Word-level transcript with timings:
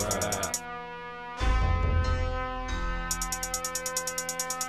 side. 0.00 0.38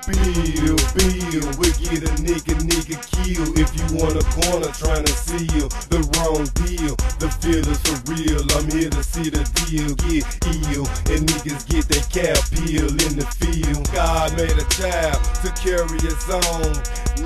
Bill, 0.10 0.76
Bill, 0.98 1.46
we 1.62 1.70
get 1.78 2.02
a 2.02 2.12
nigga, 2.26 2.58
nigga 2.66 2.98
kill. 3.14 3.46
If 3.58 3.70
you 3.78 3.86
want 3.96 4.18
a 4.18 4.26
corner 4.42 4.72
trying 4.74 5.06
to 5.06 5.14
seal 5.14 5.70
the 5.94 6.02
wrong 6.18 6.50
deal, 6.66 6.96
the 7.22 7.30
feel 7.38 7.62
is 7.62 7.78
for 7.86 7.94
real. 8.10 8.42
I'm 8.58 8.66
here 8.72 8.90
to 8.90 9.04
see 9.04 9.30
the 9.30 9.46
deal 9.70 9.94
get 10.10 10.26
ill, 10.74 10.90
and 11.14 11.30
niggas 11.30 11.70
get 11.70 11.86
that 11.90 12.10
cap 12.10 12.42
peel 12.50 12.90
in 12.90 13.22
the 13.22 13.28
field. 13.38 13.86
God 13.94 14.36
made 14.36 14.58
a 14.58 14.66
child 14.74 15.22
to 15.46 15.54
carry 15.62 16.00
his 16.02 16.26
own. 16.26 16.74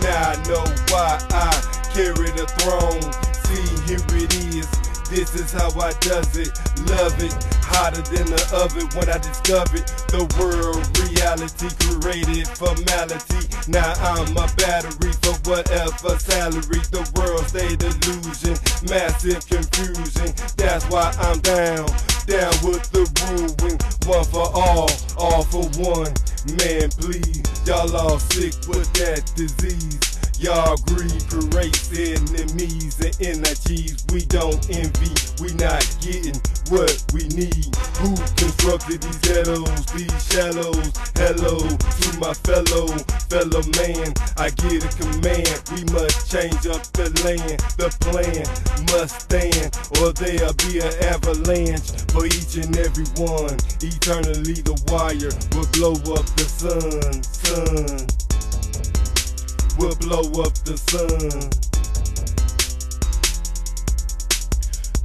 Now 0.04 0.32
I 0.32 0.44
know 0.50 0.66
why 0.92 1.24
I 1.32 1.56
carry 1.96 2.32
the 2.36 2.48
throne. 2.60 3.00
See, 3.48 3.88
here 3.88 4.04
it 4.20 4.34
is. 4.56 4.83
This 5.14 5.36
is 5.36 5.52
how 5.54 5.70
I 5.80 5.94
does 6.02 6.36
it. 6.36 6.50
Love 6.90 7.14
it. 7.22 7.38
Hotter 7.62 8.02
than 8.10 8.26
the 8.34 8.42
oven 8.50 8.90
when 8.98 9.14
I 9.14 9.22
discovered 9.22 9.86
the 10.10 10.26
world 10.42 10.82
reality 11.06 11.70
created 11.86 12.50
formality. 12.58 13.46
Now 13.70 13.94
I'm 14.02 14.34
a 14.34 14.50
battery 14.58 15.14
for 15.22 15.38
whatever 15.46 16.18
salary. 16.18 16.82
The 16.90 17.06
world 17.14 17.46
stay 17.46 17.78
delusion, 17.78 18.58
massive 18.90 19.46
confusion. 19.46 20.34
That's 20.58 20.90
why 20.90 21.14
I'm 21.22 21.38
down, 21.46 21.86
down 22.26 22.54
with 22.66 22.90
the 22.90 23.06
ruin. 23.30 23.78
One 24.10 24.26
for 24.26 24.50
all, 24.50 24.90
all 25.22 25.44
for 25.46 25.70
one. 25.78 26.10
Man, 26.58 26.90
please, 26.90 27.46
y'all 27.70 27.96
all 27.96 28.18
sick 28.18 28.58
with 28.66 28.90
that 28.98 29.30
disease. 29.38 30.13
Y'all 30.40 30.76
greed 30.88 31.24
creates 31.30 31.92
enemies 31.94 33.00
and 33.00 33.16
energies 33.22 34.04
we 34.12 34.26
don't 34.26 34.60
envy. 34.70 35.14
We 35.42 35.54
not 35.56 35.86
getting 36.02 36.40
what 36.70 36.94
we 37.14 37.28
need. 37.30 37.74
Who 38.02 38.16
constructed 38.36 39.02
these 39.02 39.18
ghettos, 39.20 39.86
these 39.94 40.28
shallows? 40.28 40.92
Hello 41.16 41.60
to 41.60 42.20
my 42.20 42.34
fellow, 42.34 42.88
fellow 43.30 43.64
man. 43.78 44.14
I 44.38 44.50
get 44.50 44.84
a 44.84 44.92
command. 44.98 45.62
We 45.72 45.84
must 45.94 46.32
change 46.32 46.68
up 46.68 46.84
the 46.94 47.10
land. 47.24 47.60
The 47.78 47.90
plan 48.02 48.46
must 48.92 49.22
stand, 49.22 49.72
or 50.02 50.12
there'll 50.14 50.54
be 50.66 50.80
an 50.80 50.94
avalanche 51.14 51.92
for 52.12 52.26
each 52.26 52.58
and 52.58 52.76
every 52.78 53.06
one. 53.18 53.58
Eternally, 53.82 54.62
the 54.62 54.76
wire 54.90 55.32
will 55.56 55.70
blow 55.74 55.94
up 56.14 56.26
the 56.36 56.44
sun, 56.44 57.24
sun 57.24 58.08
will 59.78 59.96
blow 59.96 60.26
up 60.44 60.54
the 60.66 60.78
sun. 60.78 61.50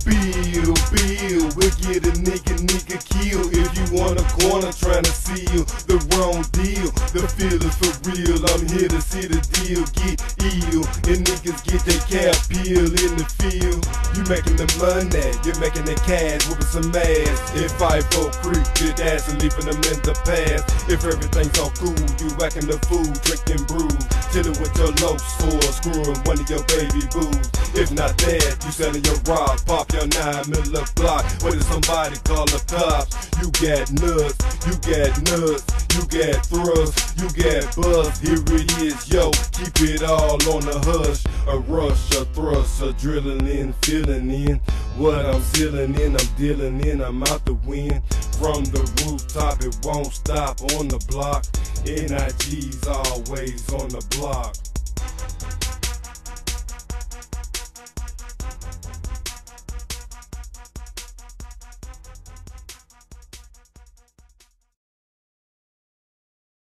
Bill, 0.04 0.72
Bill, 0.92 1.44
we'll 1.56 1.76
get 1.84 2.04
a 2.04 2.12
nigga, 2.20 2.56
nigga 2.66 2.98
kill 3.12 3.48
if 3.52 3.70
you 3.76 3.86
want 3.96 4.20
a 4.20 4.24
corner 4.40 4.72
trying 4.72 5.04
to 5.04 5.12
seal 5.12 5.64
the 5.86 5.87
wrong 6.18 6.42
deal. 6.50 6.90
The 7.14 7.22
feel 7.30 7.62
is 7.62 7.74
for 7.78 7.94
real, 8.10 8.42
I'm 8.50 8.66
here 8.66 8.90
to 8.90 9.00
see 9.00 9.30
the 9.30 9.38
deal 9.62 9.86
get 10.02 10.18
ill 10.42 10.82
and 11.06 11.22
niggas 11.22 11.62
get 11.62 11.80
their 11.86 12.02
cap 12.10 12.34
peel 12.50 12.90
in 12.90 13.12
the 13.14 13.26
field. 13.38 13.86
You 14.18 14.26
making 14.26 14.58
the 14.58 14.66
money, 14.82 15.30
you're 15.46 15.58
making 15.62 15.86
the 15.86 15.94
cash, 16.02 16.42
whooping 16.50 16.66
some 16.66 16.90
ass. 16.90 17.38
If 17.54 17.78
I 17.78 18.02
vote 18.14 18.34
creep, 18.42 18.66
good 18.74 18.98
ass 19.06 19.30
and 19.30 19.38
leaving 19.38 19.70
them 19.70 19.78
in 19.86 19.98
the 20.02 20.14
past. 20.26 20.90
If 20.90 21.06
everything's 21.06 21.54
all 21.62 21.70
cool, 21.78 21.94
you 22.18 22.34
whacking 22.36 22.66
the 22.66 22.78
food, 22.90 23.14
drinking 23.22 23.62
brew, 23.70 23.90
chilling 24.34 24.58
with 24.58 24.74
your 24.74 24.90
low 24.98 25.16
score, 25.16 25.70
screwing 25.70 26.18
one 26.26 26.42
of 26.42 26.48
your 26.50 26.64
baby 26.66 27.06
boos. 27.14 27.46
If 27.78 27.94
not 27.94 28.18
that, 28.26 28.58
you 28.64 28.72
selling 28.74 29.04
your 29.06 29.18
rock, 29.30 29.62
pop 29.64 29.92
your 29.94 30.08
nine 30.18 30.50
middle 30.50 30.82
block. 30.98 31.22
Till 31.38 31.60
somebody 31.62 32.18
call 32.26 32.46
the 32.46 32.58
cops. 32.66 33.28
You 33.38 33.50
got 33.62 33.86
nuts, 34.02 34.34
you 34.66 34.74
got 34.82 35.14
nuts, 35.30 35.62
you 35.94 36.02
got 36.08 36.46
thrust, 36.46 37.18
you 37.18 37.28
got 37.42 37.76
buzz. 37.76 38.18
Here 38.20 38.38
it 38.38 38.78
is, 38.78 39.12
yo. 39.12 39.30
Keep 39.52 39.80
it 39.90 40.02
all 40.02 40.34
on 40.54 40.64
the 40.64 40.78
hush. 40.84 41.24
A 41.46 41.58
rush, 41.58 42.10
a 42.12 42.24
thrust, 42.26 42.82
a 42.82 42.92
drilling 42.94 43.46
in, 43.46 43.72
filling 43.82 44.30
in. 44.30 44.60
What 44.96 45.24
I'm 45.26 45.42
sealing 45.42 45.94
in, 46.00 46.16
I'm 46.16 46.26
dealing 46.36 46.80
in, 46.84 47.00
I'm 47.00 47.22
out 47.24 47.44
the 47.44 47.54
wind. 47.54 48.02
From 48.38 48.64
the 48.64 48.80
rooftop, 49.04 49.62
it 49.62 49.76
won't 49.84 50.12
stop 50.12 50.60
on 50.76 50.88
the 50.88 50.98
block. 51.08 51.44
NIG's 51.84 52.86
always 52.86 53.72
on 53.72 53.88
the 53.88 54.04
block. 54.16 54.56